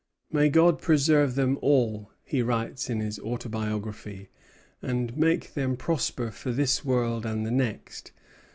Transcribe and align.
"May 0.31 0.49
God 0.49 0.81
preserve 0.81 1.35
them 1.35 1.59
all," 1.61 2.09
he 2.23 2.41
writes 2.41 2.89
in 2.89 3.01
his 3.01 3.19
autobiography, 3.19 4.29
"and 4.81 5.15
make 5.15 5.53
them 5.53 5.77
prosper 5.77 6.31
for 6.31 6.51
this 6.51 6.83
world 6.83 7.23
and 7.23 7.45
the 7.45 7.51
next! 7.51 8.11